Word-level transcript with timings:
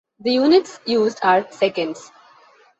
The 0.19 0.31
units 0.31 0.79
used 0.87 1.19
are 1.21 1.45
seconds. 1.51 2.11